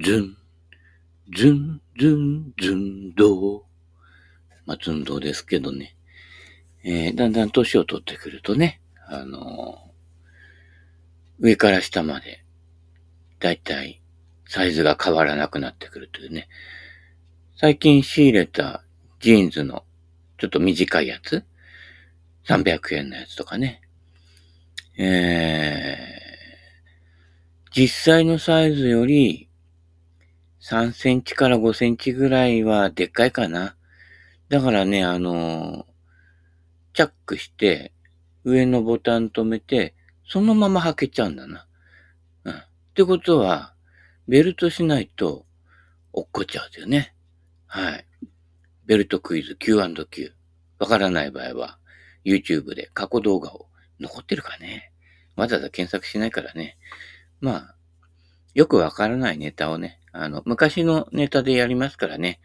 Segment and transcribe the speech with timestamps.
[0.00, 0.36] ずん、
[1.32, 3.62] ずん、ずん、ずんどう。
[4.66, 5.94] まあ、ずんどうですけどね。
[6.82, 12.44] えー、だんだん年を取ってくるとね、あのー、上から下まで、
[13.38, 14.02] だいたい
[14.48, 16.48] サイズが変わらなくなってくるというね。
[17.56, 18.82] 最近仕入れた
[19.20, 19.84] ジーンズの
[20.38, 21.44] ちょっと短いやつ
[22.48, 23.80] ?300 円のやつとかね。
[24.98, 29.48] えー、実際のサイズより
[30.64, 33.76] 3センチから5センチぐらいはでっかいかな。
[34.48, 35.84] だからね、あの、
[36.94, 37.92] チャックして、
[38.44, 39.94] 上のボタン止めて、
[40.26, 41.66] そのまま履けちゃうんだな。
[42.44, 42.54] うん。
[42.54, 42.56] っ
[42.94, 43.74] てことは、
[44.26, 45.44] ベルトしないと、
[46.14, 47.14] 落っこっちゃうんですよね。
[47.66, 48.06] はい。
[48.86, 50.32] ベルトクイズ Q&Q。
[50.78, 51.78] わからない場合は、
[52.24, 53.68] YouTube で過去動画を
[54.00, 54.92] 残ってるかね。
[55.36, 56.78] わざわざ検索しないからね。
[57.42, 57.74] まあ、
[58.54, 62.40] よくわからないネタをね、あの、昔のネタでやりますからね。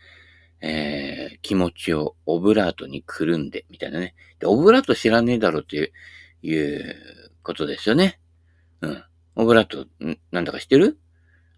[0.59, 4.15] えー、気持ちをオブラートにくるんで、みたいなね。
[4.39, 5.91] で、オブラート知らねえだろっていう、
[6.41, 6.95] いう
[7.43, 8.19] ことですよね。
[8.81, 9.03] うん。
[9.35, 9.85] オブラート、
[10.31, 10.97] なんだか知ってる？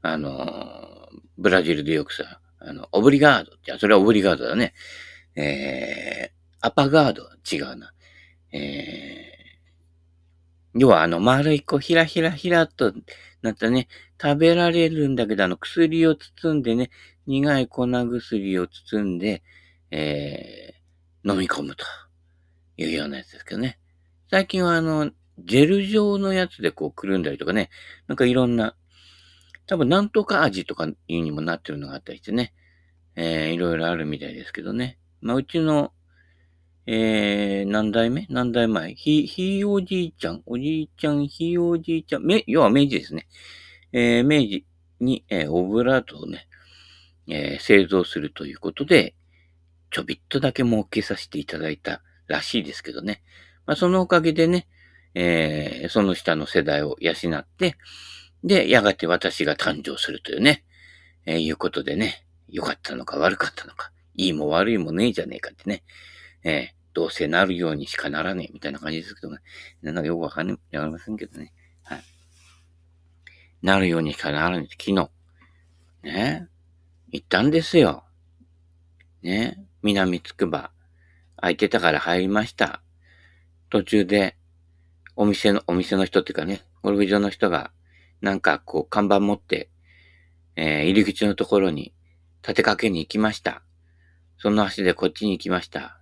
[0.02, 3.54] あの、ブラジルでよくさ、あの、オブリガード。
[3.64, 4.74] じゃあ、それはオブリガードだね。
[5.36, 7.94] えー、アパガード違うな。
[8.52, 12.94] えー、要はあの、丸いこひらひらひらっと
[13.42, 13.88] なったね、
[14.22, 16.92] 食べられるんだけど、あの、薬を包んでね、
[17.26, 19.42] 苦い粉薬を包んで、
[19.90, 21.86] えー、飲み込むと
[22.78, 23.80] いうようなやつですけどね。
[24.30, 27.70] 最近はあの、ジェル状のやつでこうくるんだりとかね、
[28.08, 28.76] なんかいろんな、
[29.66, 32.54] 多分なんとか味とかいうにもなってるのがあったりしてね、
[33.16, 35.00] えー、いろいろあるみたいですけどね。
[35.22, 35.94] まあ、うちの
[36.88, 38.26] えー、何代目？
[38.30, 38.96] 何代前？
[38.96, 43.28] ひ、ひいおじいちゃん、おじいちゃん、ひいおじいちゃん、め、要は明治ですね。
[43.94, 44.66] えー、明治
[45.00, 46.48] に、えー、オブラートをね、
[47.28, 49.16] えー、製造するということで、
[49.90, 53.22] ちょびっとだけ儲けさせていただいたらしいですけどね。
[53.66, 54.68] まあ、そのおかげでね、
[55.14, 57.76] えー、その下の世代を養って、
[58.44, 60.64] で、やがて私が誕生するというね、
[61.26, 65.84] えー、いうことでね、良かったのか悪かったのか、いいも悪いもねえじゃねえかってね、
[66.44, 69.40] えー、どうせなるようにしかならねえ、みたいな感じですけどね。
[69.82, 71.54] なんかよくわかんねえ、わかりませんけどね。
[71.84, 72.04] はい。
[73.62, 75.10] なるようにしかならねえ昨日、
[76.04, 76.48] ね、
[77.12, 78.04] 行ったんですよ。
[79.22, 80.72] ね、南つくば、
[81.38, 82.82] 空いてたから入りました。
[83.70, 84.36] 途中で、
[85.16, 87.72] お店の、お店の人っていうかね、ゴルフ場の人が、
[88.22, 89.70] なんかこう、看板持って、
[90.56, 91.94] えー、入り口のところに
[92.42, 93.64] 立てかけに行きました。
[94.38, 96.00] その足でこっちに行きました。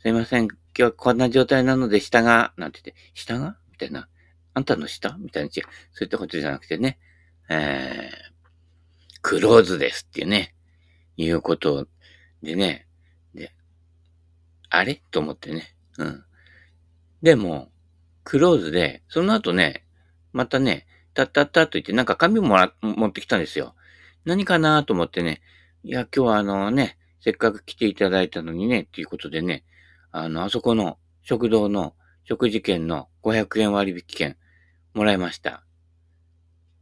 [0.00, 3.56] すいません、今日はこんな状態なので下が、なんて言って、下が？
[3.70, 4.08] みたいな。
[4.56, 5.50] あんたの下みたいな。
[5.50, 5.60] そ
[6.00, 6.98] ういったことじゃなくてね、
[7.50, 10.54] えー、クローズですっていうね、
[11.18, 11.86] いうこと
[12.42, 12.86] でね、
[13.34, 13.52] で、
[14.70, 15.02] あれ？
[15.10, 16.24] と思ってね、うん。
[17.20, 17.68] でも、
[18.24, 19.84] クローズで、その後ね、
[20.32, 23.74] またね、たったったと言って、なんか紙もら、持ってきたんですよ。
[24.24, 25.42] 何かなと思ってね、
[25.84, 29.64] いや、今日はあのね、せっかく来ていただいたのにね、っていうことでね、
[30.12, 34.38] あの、あそこの食堂の食事券の500円割引券
[34.96, 35.62] もらいました。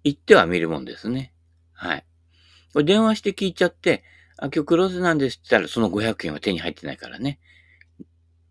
[0.04, 1.34] 行っては見るもんですね。
[1.72, 2.06] はい。
[2.72, 4.04] これ電話して聞いちゃって、
[4.36, 7.40] あ、今日クローズなんですって言ったらその500円は手に入ってないからね。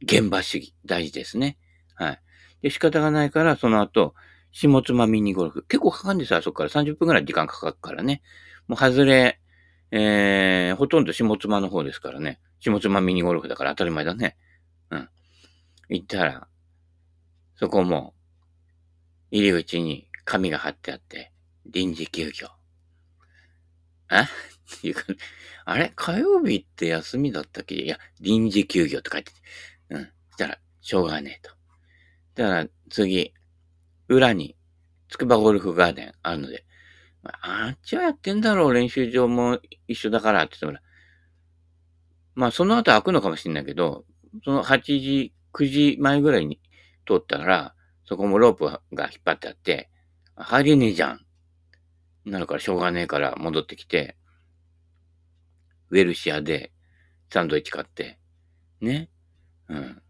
[0.02, 1.58] 現場主義、大事ですね。
[1.96, 2.22] はい。
[2.62, 4.16] で、仕方がないから、その後、
[4.52, 5.64] 下妻ミニゴルフ。
[5.64, 8.22] 結構かかるんですよ、あそこから30分くらい時間かかるからね。
[8.68, 9.40] もう外れ、
[9.92, 12.42] えー、ほとんど下妻の方ですからね。
[12.60, 14.36] 下妻ミニゴルフだから当たり前だね。
[14.90, 15.10] うん。
[15.88, 16.48] 行ったら、
[17.56, 18.14] そこも、
[19.34, 21.32] 入り口に紙が貼ってあって、
[21.66, 22.50] 臨時休業。
[24.08, 24.28] あっ
[24.80, 25.02] ていうか、
[25.66, 25.92] あれ？
[25.96, 27.74] 火曜日って休みだったっけ？
[27.74, 29.40] いや、臨時休業って書いてて。
[29.90, 30.04] うん。
[30.04, 31.56] したら、しょうがねえと。
[32.44, 33.34] だから、次、
[34.08, 34.56] 裏に、
[35.10, 36.64] つくばゴルフガーデンあるので、
[37.24, 39.58] あ、っちはやってんだろう、練習場も
[39.88, 40.82] 一緒だからって言ってもら
[42.36, 44.06] まあ、その後開くのかもしれないけど、
[44.46, 46.60] その8時、9時前ぐらいに
[47.08, 47.74] 通ったら、
[48.06, 49.90] そこもロープが引っ張ってあって、
[50.36, 51.26] 入れねえじゃん。
[52.26, 54.18] なるからしょうがねえから戻ってきて、
[55.90, 56.72] ウェルシアで
[57.30, 58.20] サンドイッチ買って、
[58.82, 59.10] ね。
[59.70, 60.02] うん。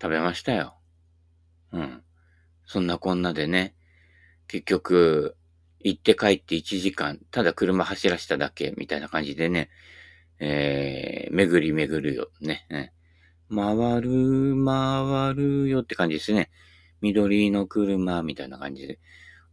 [0.00, 0.76] 食べましたよ。
[1.72, 2.02] うん。
[2.66, 3.74] そんなこんなでね、
[4.48, 5.36] 結局、
[5.80, 9.70] 行って帰って1時間、ただ車走らせただけ、みたいな感じでね、
[10.38, 12.66] えー、巡り巡るよ、ね。
[12.70, 12.92] ね
[13.48, 16.50] 回る、回るよって感じですね。
[17.02, 18.98] 緑の車みたいな感じで。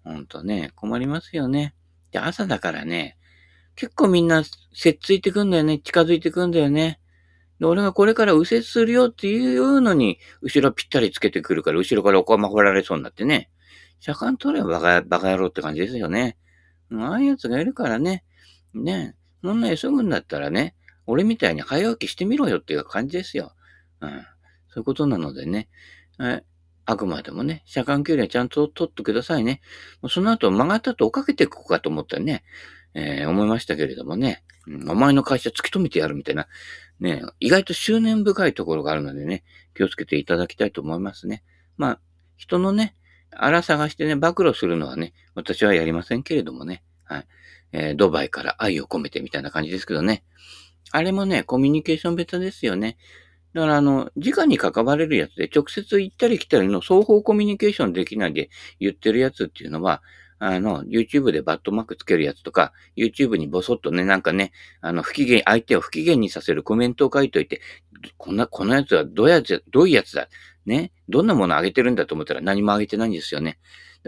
[0.03, 1.75] ほんとね、困りますよね。
[2.11, 3.17] で、朝だからね、
[3.75, 4.43] 結構みんな、
[4.73, 5.79] せっついてくんだよね。
[5.79, 6.99] 近づいてくんだよね。
[7.59, 13.49] で、俺がこれから右折するよっていうのに、後ろぴったりつけてくるから、後ろからおこま掘られそうになってね。
[13.99, 16.37] 車間取ればバカ、バカ野郎って感じですよね。
[16.91, 18.23] ああいう奴がいるからね。
[18.73, 20.75] ねそんな急ぐんだったらね、
[21.05, 23.53] 俺みたいに早起きしてみろよっていう感じですよ。
[24.01, 24.09] うん。
[24.09, 25.69] そういうことなのでね。
[26.89, 29.61] あくまでもね、車間距離はちゃんと取ってくださいね。
[30.09, 32.43] その後曲がったと追っかけていこうかと思ったね、
[32.95, 34.43] えー、思いましたけれどもね、
[34.87, 36.47] お前の会社突き止めてやるみたいな、
[36.99, 39.43] ね、意外と執念深いところがあるのでね、
[39.75, 41.43] 気をつけていただきたいと思いますね。
[41.77, 41.99] まあ、
[42.37, 42.95] 人のね、
[43.29, 47.27] 荒探してね、暴露するのはね、私はやりませんけれどもね、はい。
[47.71, 50.23] えー、ドバイから愛を込めてみたいな感じですけどね。
[50.89, 52.97] あれもね、コミュニケーションベタですよね。
[53.53, 58.49] だからあの、直に関われるやつで直接行ったり来たりの双方コミュニケーションできないで
[58.79, 60.03] 言ってるやつっていうのは、
[60.41, 67.61] あの、YouTube でバットマークつけるやつとか、YouTube にボソッとね、なんかね、あの、不機嫌、相手を不機嫌にさせるコメントを書いといて、
[68.17, 70.29] こんな、このやつはどうやつ、どういうやつだ
[70.65, 70.93] ね。
[71.09, 73.59] どんなものあげてるんだと思ったら何もあげてないんですよね。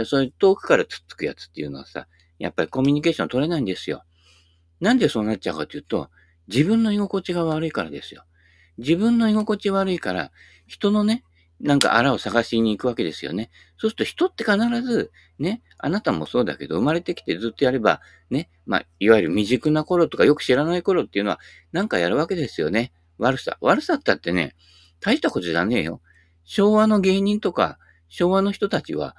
[0.06, 2.08] そういう遠くからつっつくやつっていうのはさ、
[2.40, 4.04] やっぱりコミュニケーション取れないんですよ。
[4.80, 6.10] なんでそうなっちゃうかというと、
[6.48, 8.24] 自分の居心地が悪いからですよ。
[8.78, 10.32] 自分の居心地悪いから、
[10.68, 11.24] 人のね、
[11.60, 13.52] なんかあらを探しに行くわけですよね。
[13.78, 21.40] そうすると人って必ず、ね、あなたもそうだけど、生まれてきてずっとやれば、ね、まあ、いわゆる未熟な頃とかよく知らない頃っていうのは、
[21.72, 22.92] なんかやるわけですよね。
[23.18, 23.58] 悪さ。
[23.62, 24.56] 悪さったってね、
[25.00, 26.02] 大したことじゃねえよ。
[26.44, 27.78] 昭和の芸人とか、
[28.08, 29.16] 昭和の人たちは、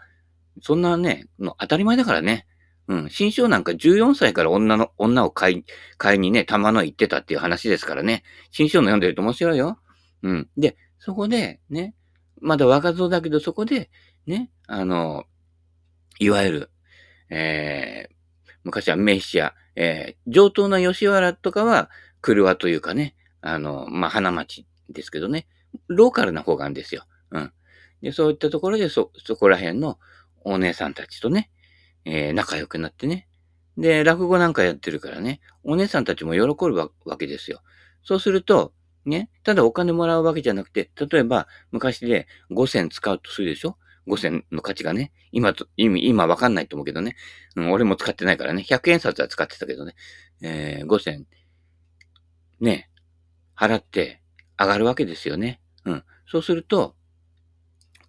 [0.60, 2.46] そんなね、当たり前だからね。
[2.88, 3.10] うん。
[3.10, 5.64] 新章なんか14歳から女の、女を買い、
[5.98, 8.22] 買いにね、玉の行ってたっていう話ですからね。
[8.50, 9.78] 新章の読んでると面白いよ。
[10.22, 10.48] うん。
[10.56, 11.94] で、そこで、ね、
[12.40, 13.90] まだ若造だけど、そこで、
[14.26, 15.24] ね、あの、
[16.18, 16.70] いわゆる、
[17.30, 18.14] えー、
[18.64, 21.90] 昔は名詞や、えー、上等な吉原とかは、
[22.20, 25.46] 車というかね、あの、まあ、花町ですけどね、
[25.88, 27.04] ローカルな方があるんですよ。
[27.30, 27.52] うん。
[28.00, 29.98] で、そういったところで、そ、そこら辺の
[30.44, 31.50] お姉さんたちとね、
[32.04, 33.28] えー、仲良くなってね。
[33.76, 37.62] で、落語なんかやってるからね、お姉さんたちも喜ぶわけですよ。
[38.02, 38.72] そうすると、
[39.04, 39.30] ね。
[39.42, 43.76] ただお金もらうわけじゃなくて、例えば昔で5銭使うとするでしょ
[44.06, 45.12] ?5 銭の価値がね。
[45.32, 47.16] 今と、意味、今わかんないと思うけどね。
[47.56, 48.64] うん、俺も使ってないからね。
[48.68, 49.94] 100円札は使ってたけどね。
[50.42, 51.26] えー、5銭、
[52.60, 52.90] ね、
[53.56, 54.22] 払って
[54.58, 55.60] 上がるわけですよね。
[55.84, 56.04] うん。
[56.26, 56.94] そうすると、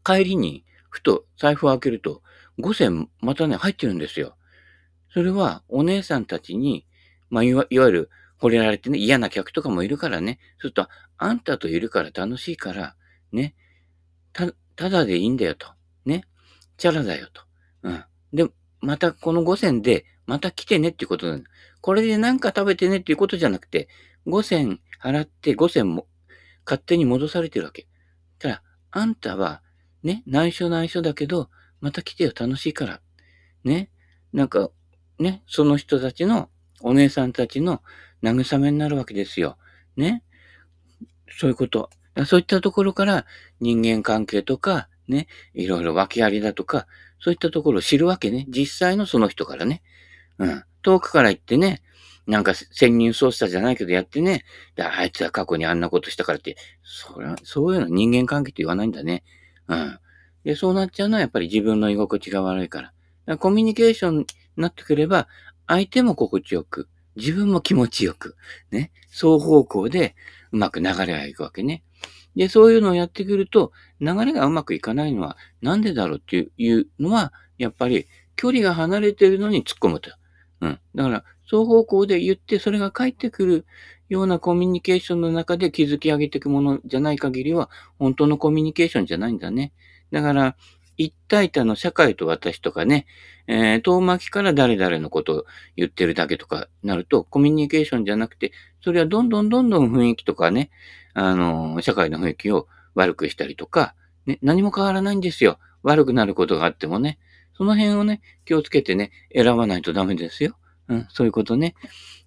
[0.03, 2.21] 帰りに、ふと財布を開けると、
[2.59, 4.35] 5銭またね、入ってるんですよ。
[5.13, 6.85] それは、お姉さんたちに、
[7.29, 8.09] まあ、いわゆる、
[8.39, 10.39] 惚れられてね、嫌な客とかもいるからね。
[10.57, 12.95] そうすると、あんたといるから楽しいから、
[13.31, 13.55] ね。
[14.33, 15.67] た、ただでいいんだよと。
[16.05, 16.25] ね。
[16.77, 17.41] チャラだよと。
[17.83, 18.03] うん。
[18.33, 18.49] で、
[18.81, 21.43] またこの5銭で、また来てねっていうことなの。
[21.81, 23.87] これで何か食べてねっていうことじゃなくて、
[24.27, 26.07] 5銭払って5銭も
[26.65, 27.87] 勝手に戻されてるわけ。
[28.39, 29.61] ただ、あんたは、
[30.01, 31.49] ね、内緒内緒だけど、
[31.83, 33.01] また来てよ、楽しいから。
[33.65, 33.89] ね。
[34.31, 34.69] なんか、
[35.19, 36.49] ね、その人たちの、
[36.79, 37.81] お姉さんたちの
[38.23, 39.57] 慰めになるわけですよ。
[39.97, 40.23] ね。
[41.29, 41.89] そういうこと。
[42.25, 43.25] そういったところから
[43.59, 46.87] 人間関係とか、ね、いろいろ訳ありだとか、
[47.19, 48.45] そういったところを知るわけね。
[48.47, 49.83] 実際のその人からね。
[50.37, 50.63] うん。
[50.83, 51.81] 遠くから行ってね、
[52.27, 54.45] なんか潜入捜査じゃないけどやってね、
[54.77, 59.25] あいつは過去にあんなことしたからって、それは、そういうの人間関係って言わないんだね。
[59.67, 59.99] うん。
[60.43, 62.87] で、そうなっちゃうのはやっぱり自分の居心地が悪いから。
[62.89, 62.93] か
[63.25, 64.25] らコミュニケーションに
[64.57, 65.27] なってくれば、
[65.67, 68.35] 相手も心地よく、自分も気持ちよく、
[68.71, 70.15] ね、双方向で
[70.51, 71.83] うまく流れがいくわけね。
[72.35, 73.71] で、そういうのをやってくると、
[74.01, 80.11] 流れがうまくいかないのはなんでだろうっていうのは、やっぱり距離が離れてるのに突っ込むと。
[80.61, 80.79] うん。
[80.95, 83.65] だから、双方向で言ってそれが返ってくる
[84.09, 87.69] ようなコミュニケーションの中で築き上げていくものじゃない限りは、
[87.99, 89.71] 本当のコミュニケーションじゃないんだね。
[90.13, 90.55] だから、
[90.95, 93.07] 一体多の社会と私とかね、
[93.47, 98.51] えー、遠巻きから誰々のことを言ってるだけとかなると、コミュニケーションじゃなくて、
[98.81, 100.69] それはどんどんどんどん雰囲気とかね、
[101.15, 103.95] あのー、社会の雰囲気を悪くしたりとか、
[104.27, 105.57] ね、何も変わらないんですよ。
[105.81, 107.17] 悪くなることがあってもね。
[107.57, 110.55] その辺をね、気をつけてね、選ばないとダメですよ。
[110.87, 111.73] うん、そういうことね。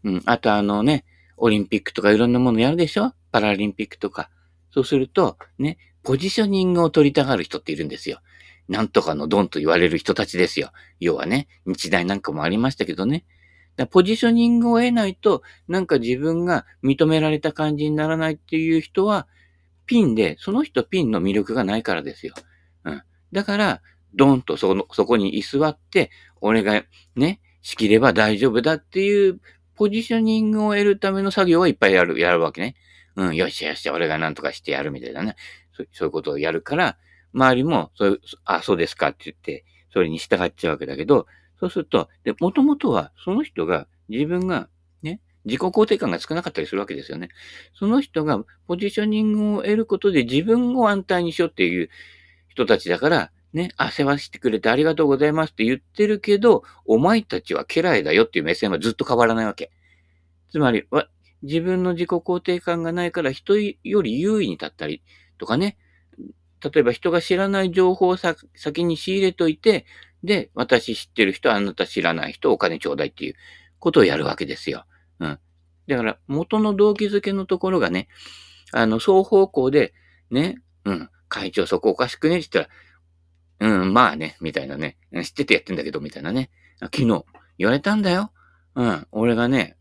[0.02, 1.04] うん、あとあのね、
[1.36, 3.12] オリンピックとかいろんなものやるでしょ？
[3.30, 4.28] パラリンピックとか。
[4.70, 8.20] そうすると、ね、ポジショニングを取りたがる人っているんですよ。
[8.68, 10.70] なんとかのドンと言われる人たちですよ。
[11.00, 13.24] 要はね、日大なんかもありましたけどね。
[13.90, 19.26] ポジショニングを得ないと、なんか自分が認められた感じにならないっていう人は、
[19.86, 22.34] ピンで、その人ピンの魅力がないからですよ。
[22.84, 23.02] うん。
[23.32, 23.82] だから、
[24.14, 26.84] ドンとその、そこに居座って、俺が
[27.16, 29.40] ね、仕切れば大丈夫だっていう
[29.74, 32.76] ポジショニングを得るための作業はいっぱいやる、やるわけね。
[33.16, 35.36] うん、よしよし、俺が何とかしてやるみたいなね。
[35.92, 36.98] そういうことをやるから、
[37.34, 41.26] 周りも、そう、あ、そうですかって言って、それに従っちゃうわけだけど、
[41.58, 44.68] そうすると、で、もともとは、その人が、自分が、
[45.02, 47.28] ね、自己肯定感が少なかったりするわけですよね。
[47.74, 51.88] その人がポジショニングを得ることで自分を安泰にしようっていう
[52.48, 59.70] 人たちだから、ね、あ、世話してくれてありがとうございますって言ってるけど、お前たちは家来だよっていう目線はずっと変わらないわけ。
[60.50, 60.84] つまり、
[61.42, 65.02] 自分の自己肯定感がないから人より優位に立ったり
[65.38, 65.78] とかね、
[66.62, 69.86] 例えば人が知らない情報を先に仕入れといて、
[70.24, 73.34] で、私知ってる人、あなた知らない人、お金ちょうだいっていう
[73.78, 74.84] ことをやるわけですよ。
[75.20, 75.38] うん。
[75.86, 78.08] だから、元の動機づけのところがね、
[78.72, 79.92] あの、双方向で、
[80.30, 86.50] ね、うん、会長そこおかしくねって言ったら、うん、まあね、みたいなね、知っててやってんだけど、みたいなね。
[86.80, 87.24] 昨日、
[87.58, 88.32] 言われたんだよ。
[88.74, 89.76] うん、俺がね、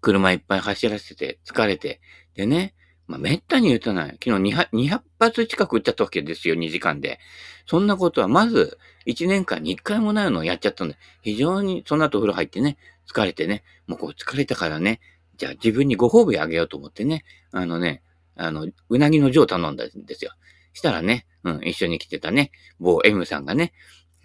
[0.00, 2.00] 車いっぱい走らせて疲れて、
[2.34, 2.74] でね、
[3.10, 4.18] まあ、めったに言うとない。
[4.22, 7.18] 昨日 200, 200発近く撃っちゃったわけですよ、2時間で。
[7.66, 12.78] そんなことは、まず、1年間に1回もないのをやっちゃったんで、非常に、その後風呂入ってね、
[13.12, 15.00] 疲れてね、もうこう疲れたからね、
[15.36, 18.02] じゃあ自分にご褒美あげようと思ってね、あのね、
[18.36, 20.30] あの、うなぎの錠頼んだんですよ。
[20.72, 23.72] したらね、うん、一緒に来てたね、某 M さんがね、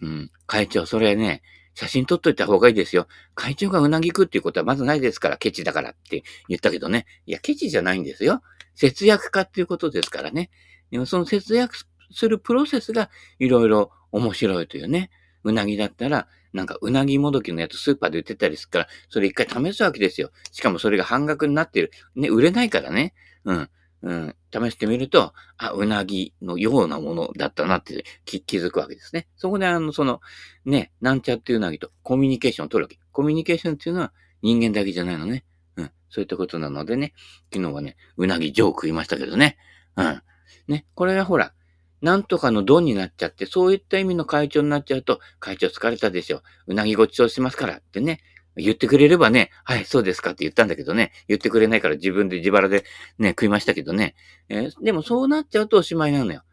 [0.02, 1.42] うん、会長、それね、
[1.76, 3.08] 写真撮っといた方がいいですよ。
[3.36, 7.06] 会長がうなぎ食うっていうことはまずないですから、ケチだからって言ったけどね。
[7.26, 8.42] いや、ケチじゃないんですよ。
[8.74, 10.50] 節約家っていうことですからね。
[10.90, 11.76] でもその節約
[12.12, 15.12] するプロセスがいろいろ面白いというね。
[15.44, 20.32] うなぎだったら、なんかうなぎもどきのやつスーパーで売ってたりするから、それ一回試すわけですよ。
[20.52, 21.92] しかもそれが半額になってる。
[22.16, 23.14] ね、売れないからね。
[23.44, 23.70] うん。
[24.06, 29.28] うん、試してみると、あ、うなぎのようなものだったなって気づくわけですね。
[29.36, 30.22] そこであの、その、
[30.64, 33.00] ね、なんちゃってうなぎとコミュニケーションを取るわけ。
[33.12, 35.44] コミュニケーションっていうのは人間だけじゃないのね。
[35.76, 37.14] うんそういったことなのでね、
[37.52, 39.58] 昨日はね、うなぎジョー食いましたけどね。
[39.98, 40.22] うん。
[40.68, 41.54] ね、これがほら、
[42.02, 46.44] なんとかのドンになっちゃって、そういった意味の会長になっちゃうと、会長疲れたでしょ。
[46.68, 48.22] うなぎごちそうしますからってね、
[48.56, 52.86] 言ってくれればね、はい、そうですかって言ったんだけどね、言ってくれないから自分で自腹で
[53.20, 54.16] ね、食いましたけどね。
[54.50, 56.44] えー、でもそうなっちゃうとおしまいなのよ。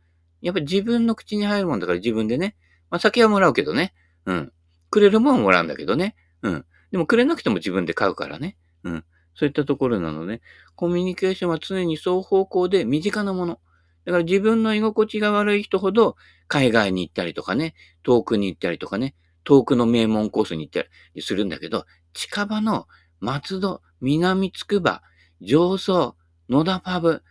[0.40, 2.56] やっぱり自分の口に入るもんだから自分でね、
[2.90, 3.94] まあ酒はもらうけどね、
[4.26, 4.52] うん。
[4.90, 6.64] くれるもんもらうんだけどね、うん。
[6.90, 9.04] でもくれなくても自分で買うからね、うん。
[9.34, 10.42] そういったところなので、
[10.74, 13.60] コミュニケーションは常に双方向で身近なもの。
[14.04, 16.16] だから自分の居心地が悪い人ほど
[16.48, 22.86] 海外に行ったりとかね、遠くに行ったりとかね、遠くの名門コースに行ったりするんだけど、近場の
[23.20, 25.02] 松戸、南つくば、
[25.40, 26.16] 上層、
[26.48, 27.22] 野田パブ、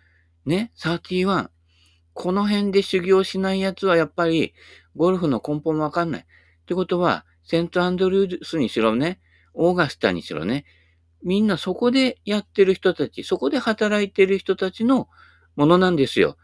[0.45, 1.49] ね、31。
[2.13, 4.53] この辺で修行しない奴はやっぱり
[4.95, 6.21] ゴルフの根本もわかんない。
[6.21, 6.25] っ
[6.65, 9.19] てことは、セントアンドルースにしろね、
[9.53, 10.65] オーガスタにしろね、
[11.23, 15.07] みんなそこでやってる人たち、そこで働いてる人たちの
[15.55, 16.37] ものなんですよ。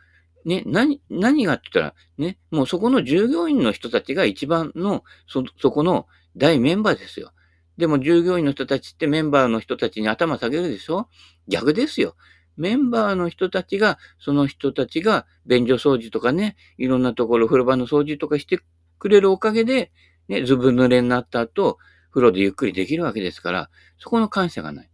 [0.47, 7.33] ね、何、何がって言ったら、ね、もうそこの従業員の人たちが一番の、そ、そこの大メンバーですよ。
[7.77, 11.09] でも従業員の人たちってメンバーの人たちに頭下げるでしょ？
[11.47, 12.15] 逆ですよ。
[12.55, 18.59] メンバーの人たちが、その人たちが便所掃除とかね、いろんなところ、風呂場の掃除とかして
[18.97, 19.91] くれるおかげで、
[20.27, 21.77] ね、ずぶ濡れになった後、
[22.09, 24.89] 風呂でゆっくりできるわけですから、そこの感謝がない。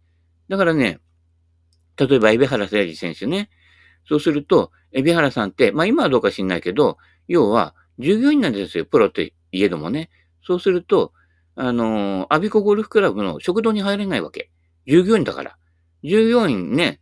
[0.48, 0.98] だからね、
[1.96, 3.48] 例えば、海老原誠二選手ね。
[4.08, 8.84] そうすると、海老原さんって、まあ今はどうか知んないけど、要は、従業員なんですよ。
[8.84, 10.10] プロといえどもね。
[10.44, 11.12] そうすると、
[11.56, 14.50] あのー、アビコゴルフクラブの食堂に入れないわけ。
[14.86, 15.56] 従業員だから。
[16.02, 17.00] 従業員ね、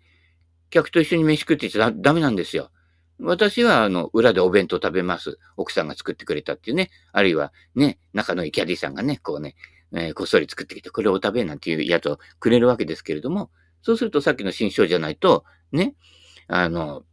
[0.70, 2.70] 客と一緒に飯食ってちゃダメなんですよ。
[3.18, 5.38] 私は、あの、裏でお弁当食べます。
[5.56, 6.90] 奥さんが作ってくれたっていうね。
[7.12, 9.54] あるいは、ね、仲のいいキャディさんがね、こうね、
[9.94, 13.50] えー、こっそり作ってきて、これを食べなんていうやつをくれるわけですけれども、
[13.82, 15.94] そうするとさっきの新章じゃないと、ね、
[16.48, 17.04] あの、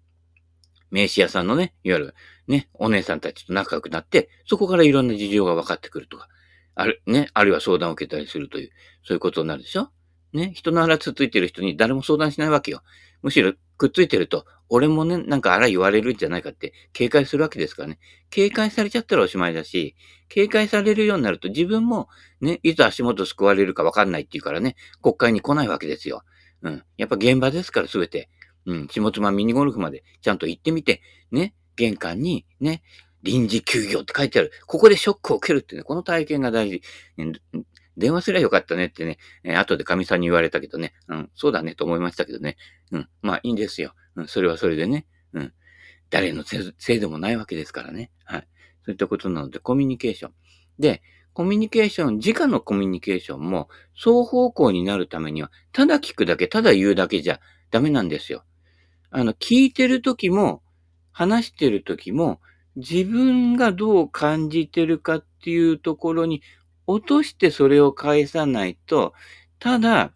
[0.92, 2.16] 名刺屋さんのね、いわゆる
[2.48, 6.28] ね、お姉さんたちと仲良くなって、そこからいろんな事情が分かってくるとか、
[6.76, 8.70] ある、ね、あるいは相談を受けたりするという、
[9.04, 9.90] そういうことになるでしょ？
[10.34, 12.84] ね、人の腹つついてる人に誰も相談しないわけよ。
[13.22, 18.00] むしろくっついてると、俺もね、なんかあら言われるんじゃないかって警戒するわけですからね。
[18.30, 19.96] 警戒されちゃったらおしまいだし、
[20.28, 22.08] 警戒されるようになると自分も
[22.42, 26.24] ね、いつ足元救われるかわかんないっていうからね、国会に来ないわけですよ。
[26.62, 26.84] うん。
[26.98, 28.30] やっぱ現場ですからすべて。
[28.70, 28.88] うん。
[28.88, 32.84] 下妻ミニゴルフまでちゃんと行ってみて、ね、玄関にね、
[33.24, 34.52] 臨時休業って書いてある。
[34.68, 36.82] ここでショックを受けるってね、この体験が大事。
[37.98, 42.56] 電話すりゃよかったねってね、えー、後で神さんに言われたけどね、うん、そうだねと思いましたけどね、
[42.92, 43.94] うん、まあいいんですよ。
[44.16, 45.54] うん、それはそれでね、うん、
[46.10, 48.12] 誰のせいでもないわけですからね。
[48.24, 48.48] はい。
[48.86, 50.34] そういったことなので、コミュニケーション。
[50.80, 51.02] で、
[51.34, 58.44] コミュニケーション、直のコミュニケーションも双方向になるためには、ただ聞くだけ、ただ言うだけじゃダメなんですよ。
[59.12, 60.62] あの、聞いてる時も、
[61.12, 62.40] 話してる時も、
[62.76, 66.42] 自分がどう感じてるかっていうところに
[66.88, 69.14] 落としてそれを返さないと、
[69.60, 70.14] ただ、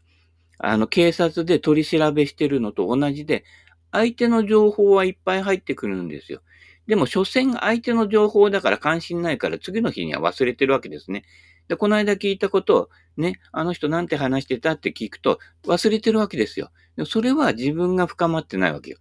[0.60, 3.44] あの、警察で取り調べしてるのと同じで、
[3.92, 6.42] 相手の情報はいっぱい入ってくるんですよ。
[6.88, 11.24] でも、所詮相手の情報だから関心ないから次の日には忘れてるわけですね。
[11.68, 16.72] で、この間聞いたことを、ね、あの人なんて話してたって聞くと忘れてるわけですよ。
[16.98, 18.98] でそれは自分が深まってないわけよ。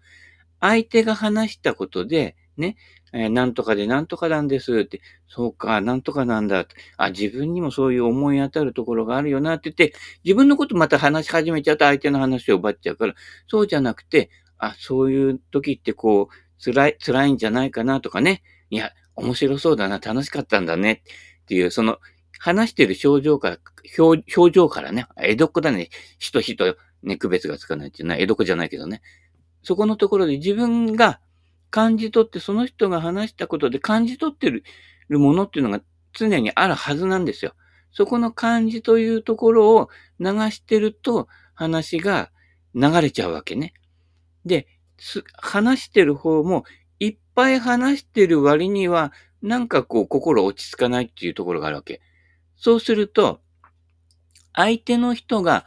[0.61, 2.77] 相手が話したことで、ね、
[3.13, 6.75] えー、なんとかでなんとかなんですって、そうか、なんとかなんだって。
[6.97, 13.15] あ、自分にもそういう思い当たるところがあるよなって言って、自分のことまた話し始めちゃうと相手の話を奪っちゃうから、
[13.49, 18.43] そうじゃなくて、あ、そういう時ってこう、辛い、辛いんじゃないかなとかね。
[18.71, 21.03] いや、面白そうだな、楽しかったんだね。
[21.43, 21.99] っていう、その、
[22.39, 23.59] 話してる症状から、
[23.99, 25.91] 表表情からね、江戸っ子だね。
[26.19, 29.03] 人人、ね、区別がつかないっていうのは江戸っ子じゃないけどね。
[29.63, 31.21] そこのところで自分が
[31.71, 34.65] 感じ取って、その人が話したことで感じ取ってる
[35.09, 35.83] ものっていうのが
[36.13, 37.55] 常にあるはずなんですよ。
[37.91, 42.31] そこの感じというところを流してると話が
[42.75, 43.75] 流れちゃうわけね。
[44.45, 44.67] で、
[45.35, 46.65] 話してる方も
[46.99, 52.01] いっぱい話してる割には、なんかこう心落ち着かないっていうところがあるわけ。
[52.57, 53.41] そうすると、
[54.55, 55.67] 相手の人が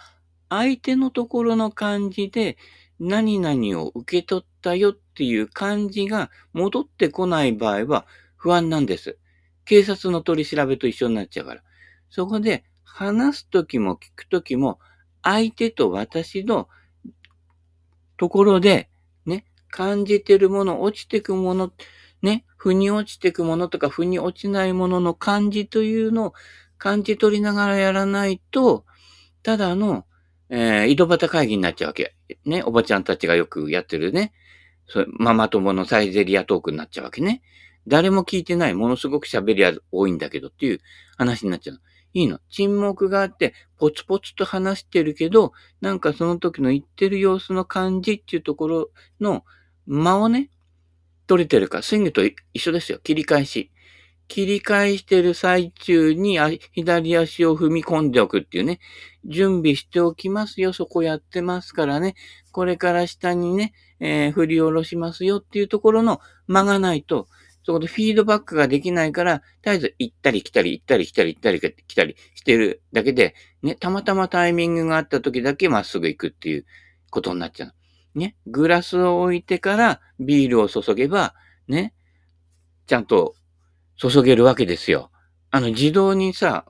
[0.50, 2.58] 相手のところの感じで
[3.00, 9.18] 何々を受け取ったよっていう感じが戻ってこない場合は不安なんです。
[9.66, 11.62] 警察の取り調べと一緒になっちゃうから。
[12.10, 14.80] そこで話すときも聞くときも
[15.22, 16.70] 相手と私の
[18.18, 18.90] ところで、
[19.26, 21.74] ね、感じてるもの、落ちてくもの、
[22.22, 26.34] ね、腑に落ちてくものとか、腑に落ちないものの感じというのを
[26.78, 28.86] 感じ取りながらやらないと、
[29.44, 30.06] ただの、
[30.50, 32.16] えー、井戸端会議になっちゃうわけ。
[32.46, 34.34] ね、おばちゃんたちがよくやってるね、
[34.88, 37.42] そママ友のサイゼリアトークになっちゃうわけね。
[37.88, 40.80] 誰も聞いてない、ものすごく喋りは多いんだけどっていう
[41.18, 41.82] 話になっちゃう。
[42.14, 42.40] いいの。
[42.50, 49.44] 沈黙があって、ポツポツと話してるけど、なんかその時の言ってる様子の感じっていうところの
[49.88, 50.50] 間をね、
[51.28, 51.82] 取れてるか。
[51.82, 53.00] スイングと一緒ですよ。
[53.00, 53.72] 切り返し。
[54.28, 56.40] 切り返してる最中に
[56.72, 58.80] 左足を踏み込んでおくっていうね。
[59.26, 60.74] 準備しておきますよ。
[60.74, 62.16] そこやってますからね。
[62.52, 67.28] これから下にね、えー、振り下ろしますよっていうところの間がないと、
[67.64, 73.34] そこでフィードバックができないから、絶えず行ったり来たり行ったり来たり行ったり来たりしてるだけで、
[73.64, 76.66] ね、たまたまタイミングがあった時だけまっすぐ行くっていう
[77.10, 78.20] ことになっちゃう。
[78.20, 81.34] ね、グラスを置いてからビールを注げば、
[81.68, 81.94] ね、
[82.86, 83.34] ちゃんと
[83.96, 85.12] 注げるわけですよ。
[85.52, 86.66] あの、自動にさ、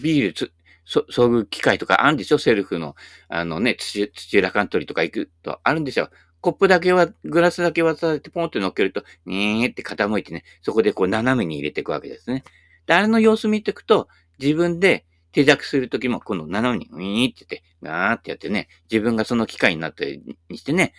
[0.00, 0.52] ビールつ、
[0.84, 2.96] そ、そういう機械とかあるんでしょセルフの、
[3.28, 6.08] あのね、土、土浦カントリーとか行くとあるんでしょ
[6.40, 12.44] コップだけは、グラスだけ渡されてポンって乗っけると、にーって傾いてね、そこでこう斜めに入れていくわけですね。
[12.86, 20.94] で、あれの様子見ていくと、自分で手弱するときも、この斜めに、ウィーって言って、ガーってやってね、自分がその機械になってにしてね、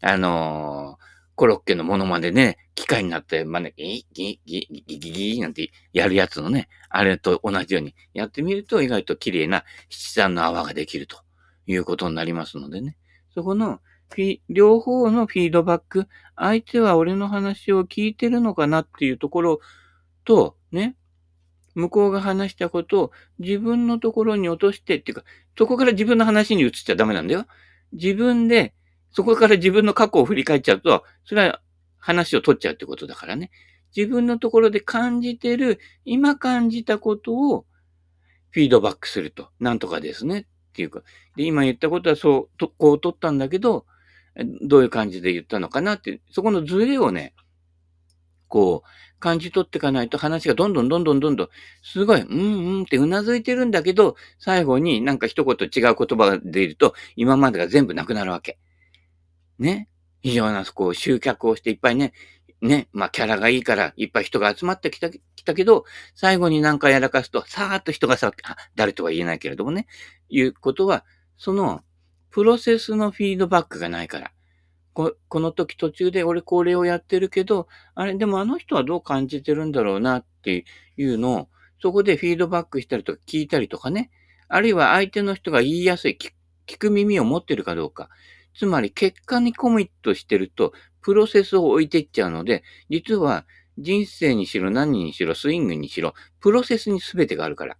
[0.00, 11.18] あのー、コロッケのものまでね、機械になって、まあね、ギギギギギギギなんてやるやつのね、あれと同じようにやってみると意外と綺麗な七三の泡ができると
[11.66, 12.96] いうことになりますのでね。
[13.34, 13.80] そこの
[14.48, 19.60] 両方のフィードバック、相手は俺の話を聞いてるのかなっていうところ
[20.24, 20.96] と、ね、
[21.74, 25.24] 向こうが話したことを自分のところに落としてっていうか、
[25.58, 27.46] そこから自分の話に移っちゃダメなんだよ。
[27.92, 28.74] 自分で、
[29.16, 31.62] そこから自分の過去を振り返っちゃうと、それは
[31.96, 33.50] 話を取っちゃうってことだからね。
[33.96, 37.64] 自分のところで感じてる、今感じたことを
[38.50, 39.48] フィードバックすると。
[39.58, 40.40] なんとかですね。
[40.40, 41.00] っていうか。
[41.34, 43.86] で、今言ったことはそう、こう取ったんだけど、
[44.60, 47.32] どういう感じで言ったのかなって、そこのズレをね、
[48.48, 51.48] こう、感じ取っていかないと話がどんどんどんどんどんどん、
[51.82, 58.58] すごい、うんうんってうなずいてるんだけど、最後になんか一言違う言葉が出ると、今までが全部なくなるわけ。
[59.58, 59.88] ね。
[60.22, 62.12] 非常な、こう、集客をしていっぱいね、
[62.60, 68.32] ね、まあ、キャラがいいから、いっぱい人が集まってきた、来たけど、最後になんかやらかすと、さーっと人がさ、
[68.74, 69.86] 誰とは言えないけれどもね、
[70.28, 71.04] いうことは、
[71.36, 71.82] その、
[72.30, 74.32] プロセスのフィードバックがないから。
[74.92, 80.64] ここの時途中で俺これをやってるけど、あれ、でもあの人はどう感じてるんだろうなって
[80.96, 81.48] いうのを、
[81.82, 84.10] そこでフィードバックしたりとか聞いたりとかね。
[84.48, 86.16] あるいは相手の人が言いやすい
[86.66, 88.08] 聞く耳を持ってるかどうか。
[88.56, 93.44] つまり結果にコミットしてると、プロセスを置いていっちゃうので、実は
[93.78, 97.76] 人生にしろ何にしろスイングにしろ、プロセスに全てがあるから。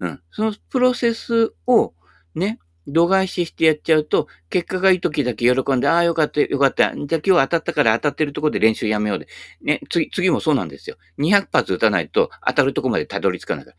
[0.00, 0.20] うん。
[0.30, 1.94] そのプロセスを
[2.34, 6.92] ね、度外視してやっちゃうと、結果がいい時だけ喜んで、ああ、よかった、よかった。
[6.94, 9.28] じゃあ今日当たったから当たってるとこで練習やめようで。
[9.60, 10.96] ね、次、次もそうなんですよ。
[11.18, 13.76] 200発打たないと当たるとこまでたどり着かないから。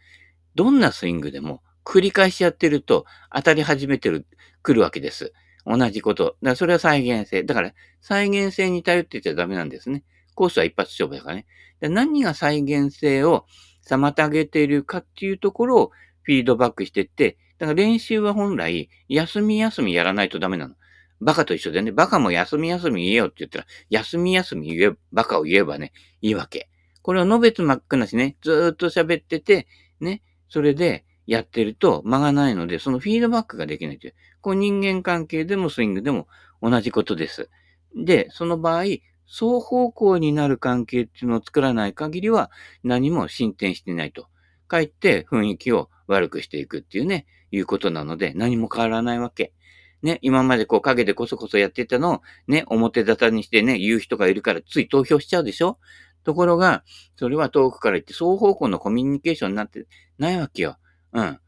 [0.56, 4.26] どんなスイングでも繰り返しやってると当たり始めてる、
[4.62, 5.34] 来るわけです。
[5.66, 6.24] 同じこと。
[6.24, 7.44] だからそれは再現性。
[7.44, 10.04] だから再現性に頼ってちゃダメなんですね。
[10.36, 11.46] コースは一発勝負だからね。
[11.82, 13.46] 何が再現性を
[13.88, 15.92] 妨げているかっていうところを
[16.24, 20.76] フィードバックしていって、だから練習は本来、休み休みやらないとダメなの。
[21.22, 26.70] バカと一緒でね、バカも休み休み言えよって言ったら、休み休み言え、バカを言えばね、いいわけ。
[27.02, 29.68] これをのべつまっくなしね、ずーっと喋ってて、
[30.00, 34.16] ね、それでやってると間がないので、そのフィードバックができないという。
[34.42, 36.28] こう人間関係でもスイングでも
[36.62, 37.50] 同じことです。
[37.96, 38.84] で、その場合、
[39.26, 42.52] 双方向になる関係っていうのを作らない限りは
[42.84, 44.28] 何も進展してないと。
[44.68, 49.54] かえって雰囲気を悪くしていくっていうね、いうことなので何も変わらないわけ。
[50.02, 55.80] ね、今までこう影でこそこそやってたのをね、表沙汰にしてね、言う人がいるからつい投票しちゃうでしょ
[56.26, 56.84] ところが、
[57.16, 59.86] それは遠くから言って双方向のコミュニケーションになって
[60.18, 60.78] ないわけよ。
[61.14, 61.40] うん。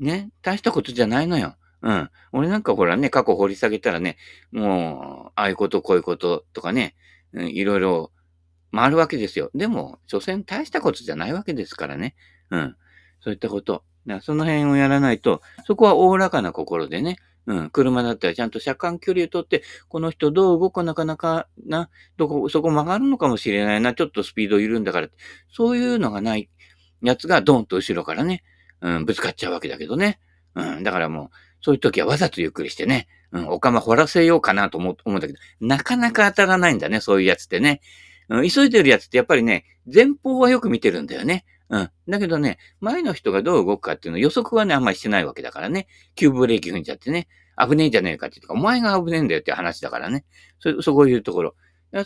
[0.00, 1.56] ね、大したことじゃないのよ。
[1.82, 2.10] うん。
[2.32, 4.16] 俺なんかほらね、過去掘り下げたらね、
[4.50, 6.96] もう、ああいうこと、こういうこととかね、
[7.32, 8.10] うん、いろいろ
[8.72, 9.50] 回るわけですよ。
[9.54, 12.16] でも、所詮大したことじゃないわけですからね。
[12.50, 12.76] うん。
[13.20, 13.84] そういったこと。
[14.20, 25.08] その辺をやらないと、そこはおおらかな心でね、うん、車だったらちゃんと車間距離をとって、この人どう動くなかなかな、どこ、そこ曲がるのかもしれないな、ちょっとスピードいるんだから、
[25.50, 26.50] そういうのがない
[27.02, 28.42] やつがドンと後ろからね、
[28.84, 30.20] うん、ぶつかっちゃうわけだけどね。
[30.54, 31.28] うん、だからもう、
[31.62, 37.80] そういう時はわざとゆっくりしてね、うん、おかま掘らせようかなと思うんだけど、なかなか当たらないんだね、そういうやつってね。
[38.28, 41.46] うん、急いでるやつってやっぱりね、前方はよく見てるんだよね。
[41.70, 41.90] うん。
[42.08, 45.88] だけどね、前の人がどう動くかっていうの予測はね、あんまりしてないわけだからね。
[46.14, 47.26] 急ブレーキ踏んじゃってね。
[47.58, 50.26] 危ねえじゃねえかっていうか、お前が危ねえんだよって話だからね。
[50.58, 51.54] そ、そこいうところ。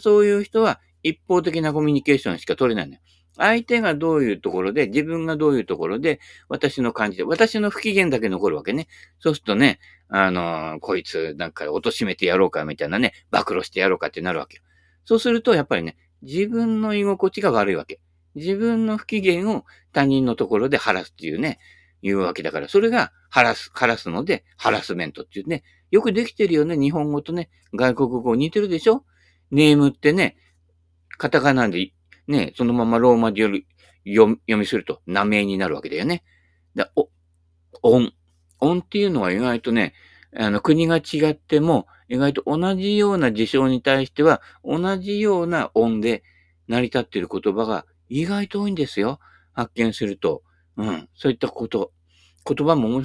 [0.00, 3.00] そういう人は一方的なコミュニケーションしか取れないのよ。
[3.38, 8.88] 相手がどういうところで、自分がどういうところで、私の感じで、私の不機嫌だけ残るわけね。
[9.20, 14.62] そうするとね、あのー、こいつなんか貶めてやろうかみたいなね、暴露してやろうかってなるわけよ。
[15.04, 18.00] そうすると、やっぱりね、自分の居心地が悪いわけ。
[18.34, 21.58] 自分の不機嫌を他人のところで晴らすっていうね、
[22.02, 29.04] いうわけだから、それが晴らす、晴らすので、ハラスメントっていうね、よくできてるよね、日本語とね、外国語似てるでしょ？
[29.50, 30.36] ネームってね、
[31.16, 31.92] カタカナで、
[32.28, 33.42] ね、そのままローマで
[34.04, 36.22] 読みすると、名名になるわけだよね。
[36.74, 37.08] だお、
[37.82, 38.12] 音。
[38.60, 39.94] 音っていうのは意外とね、
[40.36, 46.22] あの、国が違っても、意外と同じような事象に対しては、同じような音で
[46.68, 49.20] 成り立っている言葉が意外と多いんですよ。
[49.52, 50.42] 発見すると。
[50.76, 51.08] うん。
[51.14, 51.92] そういったこと。
[52.46, 53.02] 言葉も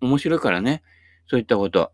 [0.00, 0.82] 面白いからね。
[1.28, 1.92] そういったこと。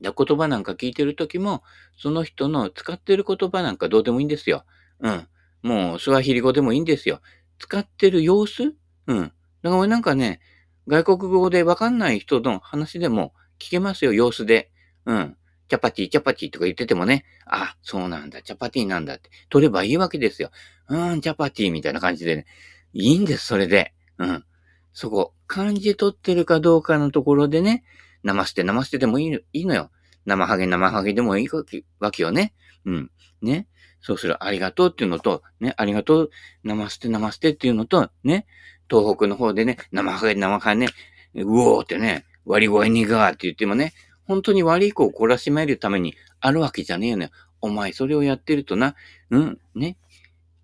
[0.00, 1.62] 言葉なんか聞いてるときも、
[1.96, 4.64] その人の使ってる言葉なんかどうでもいいんですよ。
[5.00, 5.28] うん。
[5.62, 7.20] もう、スワヒリ語でもいいんですよ。
[7.58, 8.74] 使ってる様子？
[9.06, 9.20] うん。
[9.20, 10.40] だから俺なんかね、
[10.88, 14.70] 外国語でわかんない人の話でも聞けますよ、様子で。
[15.06, 15.36] うん。
[15.68, 20.50] チャパティ、チャパティとか言っててもね、あ、そうなんだ、チャパティなんだって、取ればいいわけですよ。
[20.88, 22.46] うん、チャパティみたいな感じでね、
[22.92, 23.94] いいんです、それで。
[24.18, 24.44] うん。
[24.92, 27.84] そこ、漢字取ってるかどうかのところでね、
[28.22, 29.90] 生捨て生捨てでもいいいいのよ。
[30.26, 31.48] 生ハゲ生ハゲでもいい
[32.00, 32.52] わけよね。
[32.84, 33.10] うん。
[33.40, 33.66] ね。
[34.02, 36.30] そうする、ありがとうっていうのと、ね、ありがとう、
[36.64, 38.46] 生捨て生捨てっていうのと、ね、
[38.90, 40.88] 東北の方でね、生ハゲ生ハゲね、
[41.34, 43.94] うおーってね、割り声にがーって言ってもね、
[44.26, 47.30] 本当に悪い子を懲らしめるためにあるわけじゃねえよね。
[47.60, 48.96] お前それをやってるとな、
[49.30, 49.96] うん、ね。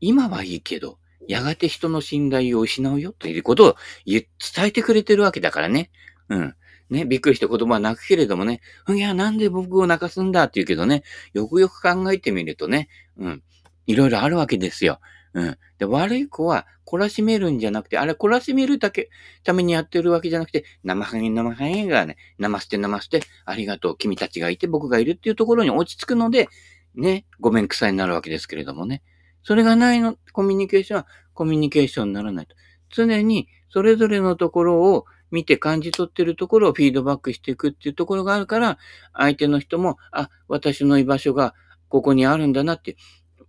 [0.00, 0.98] 今はいいけど、
[1.28, 4.24] やがて人の信頼を失うよということを伝
[4.58, 5.90] えてくれてるわけだからね。
[6.28, 6.54] うん。
[6.90, 11.02] ね、びっくりして言葉は泣くけれどもね、いや、なんで僕を泣かすんだって言うけどね、
[11.34, 13.42] よくよく考えてみるとね、うん、
[13.86, 15.00] いろいろあるわけですよ。
[15.34, 15.58] うん。
[15.78, 19.10] で、悪い子は懲らしめるんじゃなくて、あれ懲らしめるだけ、
[19.44, 26.48] ためにやってるわけじゃなくて、生ハゲ生ハゲがね、生捨て生捨て、ありがとう、君たちがいて僕がいるっていうところに落ち着くので、
[26.94, 29.02] ね、ごめんくさいになるわけですけれどもね。
[29.42, 32.56] それがないの、コミュニケーションはコミュニケーションにならないと。
[32.90, 38.78] 常にそれぞれのところを見て感じ取ってるところをフィードバックしていくっていうところがあるから、
[39.12, 41.54] 相手の人も、あ、私の居場所が
[41.88, 42.96] ここにあるんだなって、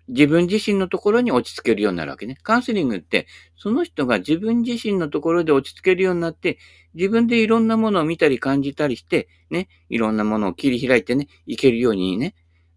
[0.09, 2.37] 自分自身のところに落ち着けるようになるわけね。
[2.41, 6.57] カウンセリングって、その人が自分自身のところで落ち着けるようになって、
[6.95, 12.33] 自分でいろんなものを見たり感じたりして、ね、いろんなものを切り開いてね、いけるようにね、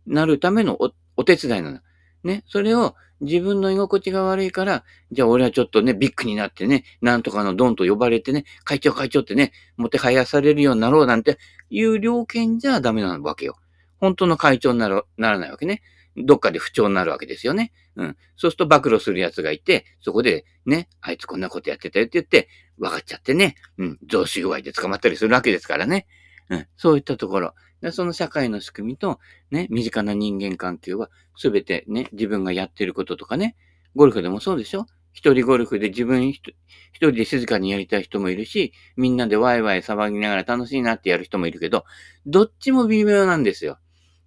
[0.07, 1.81] なるためのおお手伝いなの。
[2.23, 11.39] ね、それを自分の居心地が悪いから、じゃあ俺はちょっとね、ビッグになってね、なんとかのドンと呼ばれてね、会長会長ってね、もてはやされるようになろうなんて
[11.71, 13.57] いう了見じゃダメなわけよ。
[14.03, 15.81] 本当の会長にならならないわけね。
[16.17, 17.73] どっかで不調になるわけですよね。
[17.95, 18.17] うん。
[18.37, 26.09] そうすると暴露する奴がいて、そこでね、あいつこんなことやってたよって言って、分かっちゃってね、うん、増資具合で捕まったりするわけですからね。
[26.51, 26.67] うん。
[26.77, 27.55] そういったところ。
[27.93, 29.21] その社会の仕組みと、
[29.53, 33.55] ね、身近な人間関係は、すべてね、自分がやってることとかね、
[33.95, 36.55] ゴルフでもそうでしょ一人ゴルフで自分一
[36.99, 41.85] 人で静かにやりたい人もいるし、みんなでワイワイ騒ぎながら楽しいなってやる人もいるけど、
[42.27, 43.79] どっちも微妙なんですよ。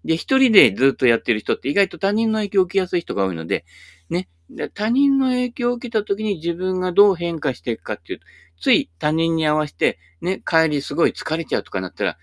[0.06, 3.66] で、一人でずっとやってる人って意外と他人の影響を受けやすい人が多いので、
[4.10, 4.30] ね、
[4.76, 8.26] 他人の影響を受けた時に自分がどう変化していくかっていうと、
[8.62, 12.18] つい他人に合わせて、ね、帰りすごい疲れちゃうとかなったら、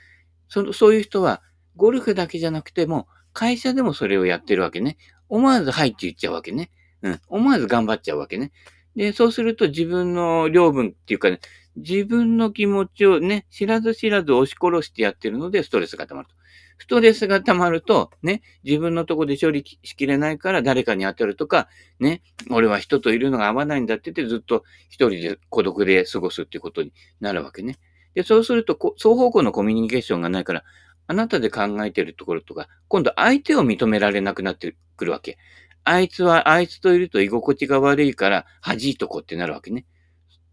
[0.49, 1.43] そのそういう人は、
[1.75, 4.97] ゴルフだけじゃなくても、会社でもそれをやってるわけね。
[5.29, 6.71] 思わずはいって言っちゃうわけね。
[7.03, 7.21] うん。
[7.29, 8.53] 思わず頑張っちゃうわけね。
[8.95, 11.41] で、そうすると自分の領分っていうかね、
[11.77, 16.35] 自分の気持ちをね、知らず知らず押し殺してやってるのでストレスが溜まると。
[16.83, 21.69] ストレスが溜まると、ね、自分のとこで処理しきれないから誰かに当たるとか、
[22.01, 27.79] ね、俺は人といるのが合わないんだって言ってずっと一人で孤独で過ごすっていうことになるわけね。
[28.15, 30.65] で、そうすると、双方向のコミュニケーションがないから、
[31.07, 35.39] あなたで考えてるところとか、今度相手を認められなくなってくるわけ。
[35.85, 39.87] あいつは、あいつといると居心地が悪いから、弾いとこってなるわけね。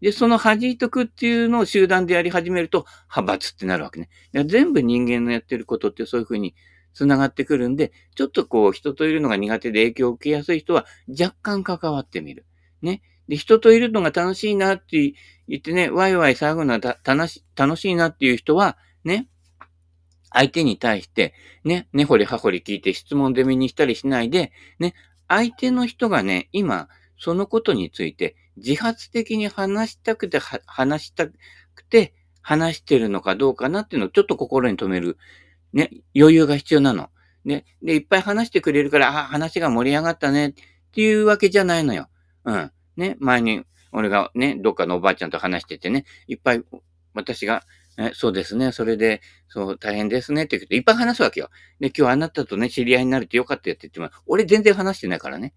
[0.00, 4.08] で、その弾いとくっていうのを集団でやり始めると、派閥ってなるわけね。
[4.46, 6.54] 全部人間のやってることってそういうふうに
[6.94, 12.46] 繋がってくるんで、ちょっとこう、人といるのが苦手で影響を受けやすい人は、若干関わってみる。
[12.82, 13.02] ね。
[13.28, 15.14] で、人といるのが楽しいなって
[15.46, 19.28] 言ってね、ワイワイ騒ぐのは楽し楽しいなっていう人は、ね、
[20.32, 21.34] 相手に対して、
[21.64, 24.94] ね、根掘り葉掘り聞いて質問攻めにしたりしないで、ね、
[25.28, 28.34] 相手の人がね、今、そのことについて
[28.64, 31.34] 自発的に話したくて、話したく
[31.88, 35.18] て、話してるのかどうかなっていうのをちょっと心に留める、
[35.72, 37.10] ね、余裕が必要なの。
[37.44, 40.52] ね、で、いっぱい話してくれるから、あ、話が盛り上がったねっ
[40.92, 42.08] ていうわけじゃないのよ。
[42.44, 42.72] うん。
[42.96, 46.62] ね、前に俺がね、どっかのおばあちゃんと話しててね、いっぱい
[47.14, 47.64] 私が、
[47.98, 51.50] えそうですね、それで、そう、大変ですねって言うと、いっぱい話すわけよ。
[51.80, 55.54] で、今日あなたとね、知り合いになれてよかったよって言っても、俺全然話してないからね。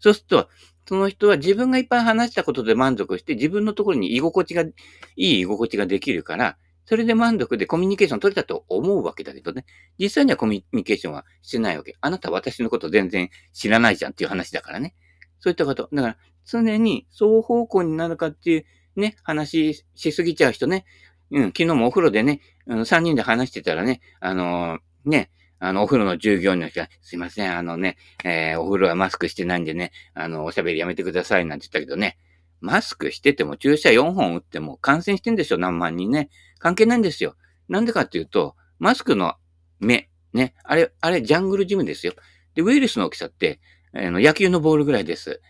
[0.00, 0.48] そうすると、
[0.86, 4.72] その人は自分がいっぱい話したことで満足して、自分のところに居心地が、い
[5.16, 9.64] い居心地ができるから、それで満足でコミュニケーション取れたと思うわけだけどね。
[9.98, 11.96] 実際にはコミュニケーションはしてないわけ。
[12.00, 14.94] あなた私のこと全然知らないじゃんっていう話だからね。
[15.38, 15.88] そういったこと。
[15.92, 18.64] だから、常に双方向になるかっていう
[18.96, 20.84] ね、話しすぎちゃう人ね。
[21.30, 25.30] うん、昨日もお風呂でね、うん、3人で話してたらね、あのー、ね、
[25.64, 32.18] あの、お風呂の従業員の人が、すいません、あのね、えー、お風呂はマスクしてないんでね、あの、おしゃべりやめてくださいなんて言ったけどね、
[32.60, 36.30] マスクしてても注射4本打っても感染してんでしょ、何万人ね。
[36.58, 37.36] 関係ないんですよ。
[37.68, 39.36] なんでかっていうと、マスクの
[39.78, 42.14] 目、ね、あれ、あれ、ジャングルジムですよ。
[42.56, 43.60] で、ウイルスの大きさって、
[43.94, 45.40] あの、野球のボールぐらいです。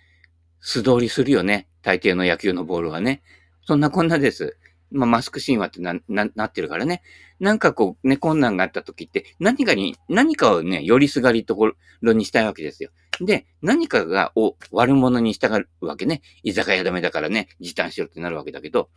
[0.61, 1.69] 素通りするよね。
[1.81, 3.23] 大抵の野球のボールはね。
[3.65, 4.59] そんなこんなです。
[4.93, 7.03] まあ、マスク神話ってな、な、なってるからね。
[7.41, 12.91] なんかこう、ね、困難があった時って、何かに、何かをね、よりすがりところにしたいわけですよ。
[13.21, 16.23] で、何かが、を悪者に従うわけね。
[16.43, 18.91] 居酒屋ダメだからね、時短しろってなるわけだけど、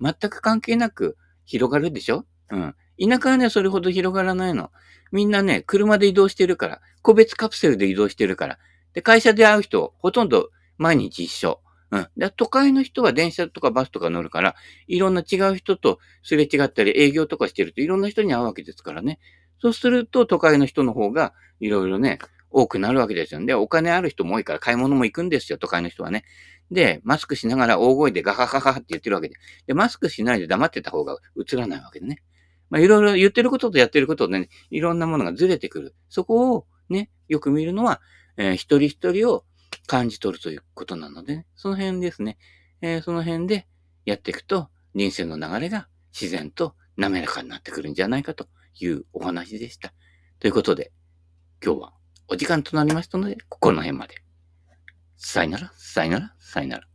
[0.00, 2.24] 全く関係なく広がるでしょ？
[2.50, 2.74] うん。
[2.98, 4.70] 田舎はね、それほど広がらないの。
[5.10, 8.58] みんなね、車で移動してるから、個別カプセルで移動してるから。
[8.94, 11.60] で、会社で会う人、ほとんど毎日一緒。
[11.92, 12.08] うん。
[12.16, 14.56] で、都会の人は電車とかバスとか乗るから、
[14.88, 19.20] いろんな違う人とすれ違ったり営業とかしてるといろんな人に会うわけですからね。
[19.60, 22.18] そうすると都会の人の方がいろいろね、
[22.50, 23.44] 多くなるわけですよ。
[23.44, 26.24] で、お金ある人も多いから買い物も行くんですよ、都会の人はね。
[26.70, 29.34] で、マスクしながら大声でガハハハって言ってるわけで。
[29.66, 32.22] で、マスクしないで黙ってた方が映らないわけでね。
[32.70, 35.94] まあ、いろいろ言ってることとやってることでね、いろんなものがずれてくる。
[36.08, 38.00] そこをね、よく見るのは、
[38.38, 39.44] えー、一人一人を
[39.86, 42.38] 感じ取るということなので、その辺ですね。
[42.80, 43.66] えー、その辺で
[44.04, 48.46] やっていくと、人生の流れが自然と滑らかになってくるんじゃないかと
[48.78, 49.92] いうお話でした。
[50.38, 50.92] ということで、
[51.64, 51.92] 今日は
[52.28, 54.16] お時間となりましたので、ここの辺まで。
[55.16, 56.91] さよなら、さよなら、さよなら。